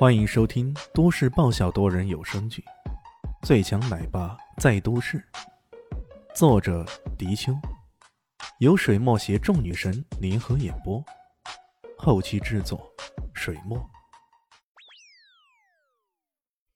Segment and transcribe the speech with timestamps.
[0.00, 2.64] 欢迎收听都市爆笑多人有声剧
[3.46, 5.18] 《最强奶爸在都市》，
[6.34, 6.86] 作者：
[7.18, 7.52] 迪秋，
[8.60, 11.04] 由水墨携众女神联合演播，
[11.98, 12.90] 后期制作：
[13.34, 13.78] 水墨。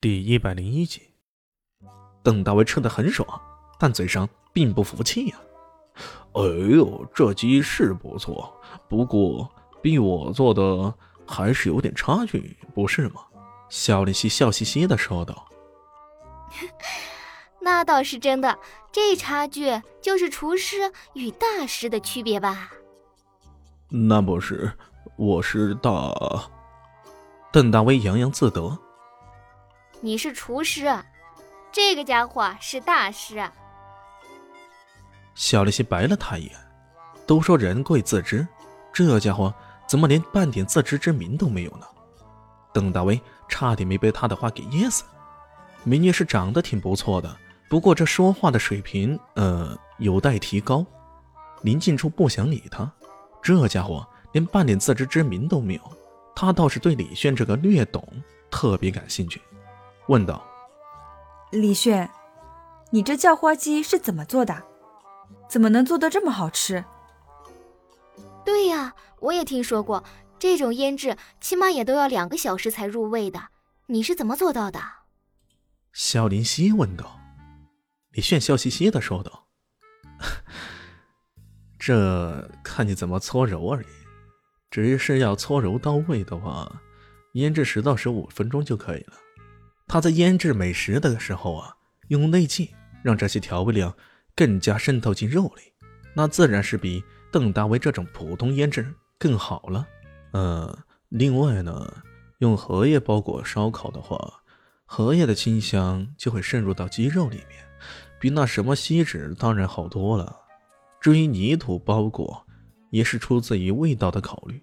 [0.00, 1.02] 第一百零一集，
[2.22, 3.26] 邓大为吃的很爽，
[3.80, 5.40] 但嘴上并不服气呀。
[6.34, 10.94] 哎呦，这鸡是不错，不过比我做的。
[11.28, 13.20] 还是有点差距，不是吗？
[13.68, 15.46] 肖林熙笑嘻嘻的说道。
[17.60, 18.58] 那倒是真的，
[18.90, 22.70] 这差距就是厨师与大师的区别吧？
[23.90, 24.72] 那不是，
[25.16, 25.90] 我是大。
[27.52, 28.78] 邓大威洋洋自得。
[30.00, 30.86] 你是厨师，
[31.70, 33.46] 这个家伙是大师。
[35.34, 36.56] 小林熙白了他一眼。
[37.26, 38.48] 都说人贵自知，
[38.90, 39.52] 这家伙。
[39.88, 41.86] 怎么连半点自知之明都没有呢？
[42.74, 45.02] 邓大威差点没被他的话给噎死。
[45.82, 47.34] 美女是长得挺不错的，
[47.70, 50.84] 不过这说话的水平，呃，有待提高。
[51.62, 52.90] 林静初不想理他，
[53.42, 55.80] 这家伙连半点自知之明都没有。
[56.36, 58.06] 他倒是对李炫这个略懂
[58.50, 59.40] 特别感兴趣，
[60.08, 60.44] 问道
[61.50, 62.08] ：“李炫，
[62.90, 64.62] 你这叫花鸡是怎么做的？
[65.48, 66.84] 怎么能做得这么好吃？”
[68.48, 70.02] 对呀，我也听说过，
[70.38, 73.48] 这种腌制起码也都要两个小时才入味的。
[73.88, 74.80] 你是怎么做到的？
[75.92, 77.20] 肖林熙问道。
[78.12, 79.48] 李炫笑嘻嘻的说道
[81.78, 83.86] ：“这看你怎么搓揉而已。
[84.70, 86.80] 只是要搓揉到位的话，
[87.34, 89.12] 腌制十到十五分钟就可以了。
[89.86, 91.76] 他在腌制美食的时候啊，
[92.08, 92.66] 用内劲
[93.04, 93.94] 让这些调味料
[94.34, 95.74] 更加渗透进肉里，
[96.14, 99.86] 那自然是比……”邓大为这种普通腌制更好了，
[100.32, 100.78] 呃，
[101.08, 102.02] 另外呢，
[102.38, 104.40] 用荷叶包裹烧烤的话，
[104.86, 107.64] 荷叶的清香就会渗入到鸡肉里面，
[108.18, 110.34] 比那什么锡纸当然好多了。
[111.00, 112.46] 至于泥土包裹，
[112.90, 114.62] 也是出自于味道的考虑，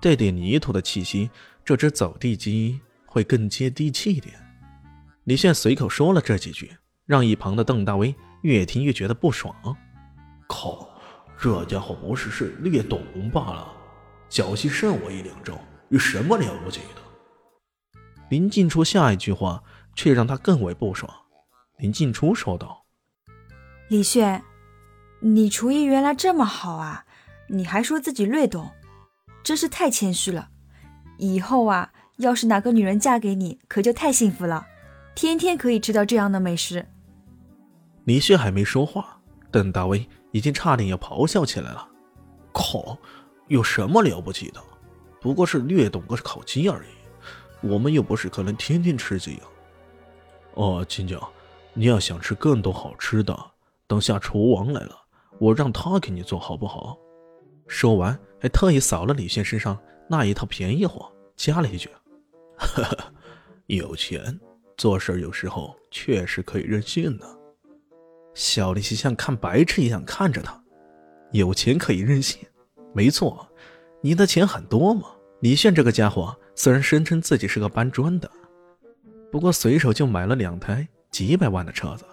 [0.00, 1.30] 带点泥土的气息，
[1.64, 4.34] 这只走地鸡会更接地气一点。
[5.24, 6.72] 李现随口说了这几句，
[7.04, 9.54] 让一旁的邓大威越听越觉得不爽，
[10.48, 10.87] 靠！
[11.40, 13.00] 这家伙不是是略懂
[13.32, 13.72] 罢了，
[14.28, 15.56] 侥幸胜我一两招，
[15.88, 18.00] 有什么了不起的？
[18.28, 19.62] 林静初下一句话
[19.94, 21.08] 却让他更为不爽。
[21.76, 22.84] 林静初说道
[23.88, 24.42] ：“李炫，
[25.20, 27.04] 你厨艺原来这么好啊？
[27.48, 28.72] 你还说自己略懂，
[29.44, 30.48] 真是太谦虚了。
[31.18, 34.66] 以后啊，要是哪个女人嫁给你，可就太幸福了，
[35.14, 36.84] 天天可以吃到这样的美食。”
[38.04, 39.20] 李炫还没说话，
[39.52, 40.04] 邓大威。
[40.30, 41.88] 已经差点要咆哮起来了！
[42.52, 42.96] 靠，
[43.46, 44.62] 有什么了不起的？
[45.20, 46.88] 不过是略懂个烤鸡而已。
[47.60, 49.44] 我们又不是可能天天吃鸡啊。
[50.54, 51.18] 哦，亲家，
[51.72, 53.36] 你要想吃更多好吃的，
[53.86, 54.96] 等下厨王来了，
[55.38, 56.96] 我让他给你做好不好？
[57.66, 59.78] 说完，还特意扫了李现身上
[60.08, 61.90] 那一套便宜货，加了一句
[62.58, 63.12] ：“呵呵，
[63.66, 64.38] 有钱
[64.76, 67.26] 做事有时候确实可以任性的。”
[68.38, 70.62] 小李西像看白痴一样看着他，
[71.32, 72.38] 有钱可以任性，
[72.94, 73.44] 没错，
[74.00, 75.08] 你的钱很多嘛？
[75.40, 78.30] 李炫这个家伙虽然声称自己是个搬砖的，
[79.32, 82.04] 不过随手就买了两台几百万的车子，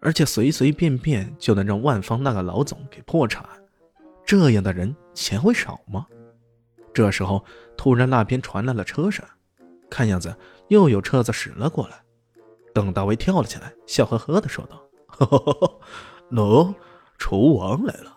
[0.00, 3.44] 而且随随便便就能让万方那个老总给破产，
[4.24, 6.06] 这样的人钱会少吗？
[6.94, 7.44] 这时候
[7.76, 9.26] 突然那边传来了车声，
[9.90, 10.32] 看样子
[10.68, 11.96] 又有车子驶了过来，
[12.72, 14.80] 邓大为跳了起来，笑呵呵的说道。
[15.18, 15.80] 哈
[16.30, 16.74] 喏，
[17.18, 18.16] 厨王来了，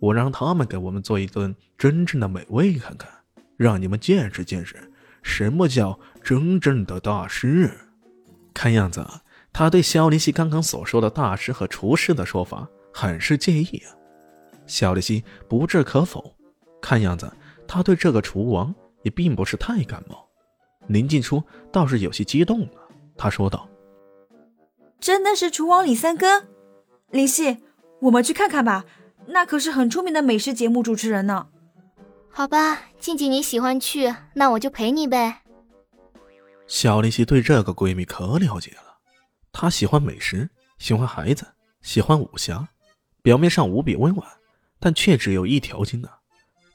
[0.00, 3.10] 我让他们给我们做一顿真正的美味看看，
[3.56, 4.76] 让你们见识见识
[5.22, 7.70] 什么叫真正的大师。
[8.54, 9.06] 看样子
[9.52, 13.92] 他对肖林熙刚刚所说的大师和厨师的说法很是介意啊。
[14.66, 16.34] 肖林熙不置可否，
[16.80, 17.30] 看样子
[17.66, 20.26] 他对这个厨王也并不是太感冒。
[20.86, 23.68] 林静初倒是有些激动了，他说道。
[25.00, 26.46] 真的是厨王李三哥，
[27.10, 27.56] 林夕，
[28.02, 28.84] 我们去看看吧，
[29.28, 31.48] 那可是很出名的美食节目主持人呢。
[32.28, 35.40] 好吧，静静你喜欢去，那我就陪你呗。
[36.66, 38.98] 小林夕对这个闺蜜可了解了，
[39.50, 40.48] 她喜欢美食，
[40.78, 41.46] 喜欢孩子，
[41.80, 42.68] 喜欢武侠，
[43.22, 44.28] 表面上无比温婉，
[44.78, 46.08] 但却只有一条心呢。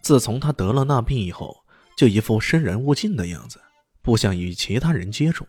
[0.01, 1.63] 自从她得了那病以后，
[1.95, 3.61] 就一副生人勿近的样子，
[4.01, 5.45] 不想与其他人接触，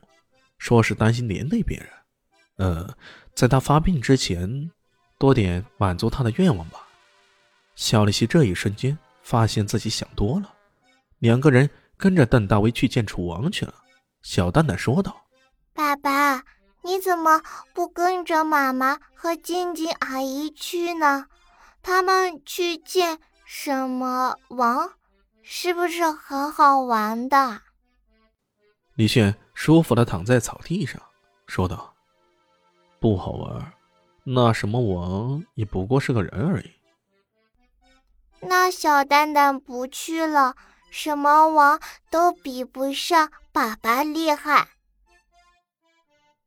[0.58, 1.88] 说是担心连累别人。
[2.56, 2.94] 呃，
[3.34, 4.70] 在他发病之前，
[5.18, 6.86] 多点满足他的愿望吧。
[7.74, 10.52] 小丽西这一瞬间发现自己想多了，
[11.18, 13.74] 两个人跟着邓大威去见楚王去了。
[14.22, 15.24] 小蛋蛋说道
[15.74, 16.42] ：“爸爸，
[16.82, 17.42] 你怎么
[17.74, 21.26] 不跟着妈妈和晶晶阿姨去呢？
[21.82, 24.90] 他们去见什么王，
[25.42, 27.60] 是不是很好玩的？”
[28.96, 31.00] 李炫舒服的躺在草地上，
[31.46, 31.94] 说道
[33.00, 33.72] ：“不好玩，
[34.24, 36.70] 那什么王也不过是个人而已。”
[38.40, 40.54] 那小蛋蛋不去了。
[40.88, 44.68] 什么王都比不上爸爸厉害。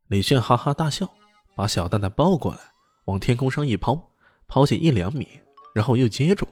[0.08, 1.08] 李炫哈哈大笑，
[1.56, 2.60] 把小蛋蛋抱过来，
[3.06, 4.10] 往天空上一抛，
[4.48, 5.28] 抛起一两米，
[5.76, 6.48] 然后又接住，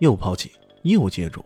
[0.00, 0.50] 又抛起，
[0.82, 1.44] 又接住。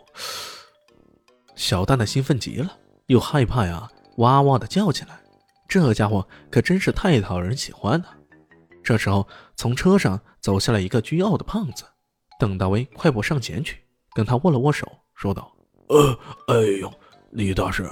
[1.55, 5.21] 小蛋蛋兴奋极了，又害怕呀，哇哇的叫起来。
[5.71, 8.07] 这家伙可真是太讨人喜欢了。
[8.83, 9.25] 这时候，
[9.55, 11.85] 从车上走下来一个倨傲的胖子，
[12.41, 13.79] 邓大威快步上前去，
[14.13, 14.85] 跟他握了握手，
[15.15, 15.57] 说道。
[15.87, 16.19] 呃，
[16.49, 16.93] 哎呦，
[17.31, 17.89] 李大师，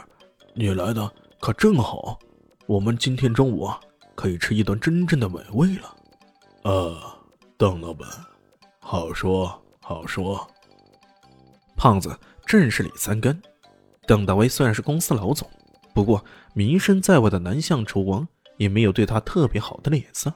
[0.54, 1.08] 你来的
[1.38, 2.18] 可正好，
[2.66, 3.78] 我们今天中午啊，
[4.16, 5.96] 可以吃一顿真正的美味了。
[6.64, 7.00] 呃，
[7.56, 8.08] 邓老板，
[8.80, 10.44] 好说好说。
[11.76, 13.40] 胖子正是李三根。
[14.04, 15.48] 邓大威虽然是公司老总，
[15.94, 16.24] 不过
[16.54, 18.26] 名声在外的南向楚王
[18.56, 20.32] 也没有对他特别好的脸色。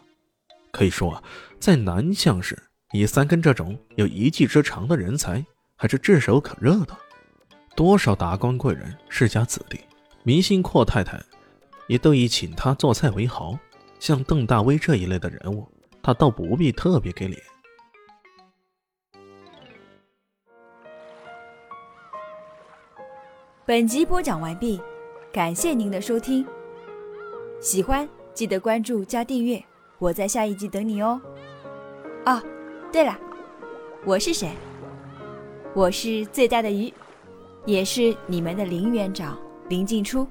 [0.71, 1.23] 可以说啊，
[1.61, 2.61] 在南向市，
[2.93, 5.45] 以三根这种有一技之长的人才
[5.77, 6.97] 还是炙手可热的。
[7.77, 9.81] 多少达官贵人、世家子弟、
[10.25, 11.23] 明星阔太太，
[11.87, 13.59] 也都以请他做菜为豪。
[13.99, 15.67] 像邓大威这一类的人物，
[16.03, 17.41] 他倒不必特别给脸。
[23.65, 24.81] 本集播讲完毕，
[25.33, 26.47] 感谢您的收听。
[27.59, 29.65] 喜欢记得关注加订阅，
[29.99, 31.19] 我在下一集等你哦。
[32.27, 32.39] 哦，
[32.93, 33.19] 对了，
[34.05, 34.51] 我是谁？
[35.73, 36.93] 我是最大的鱼。
[37.65, 39.39] 也是你们的林园长
[39.69, 40.27] 林静初。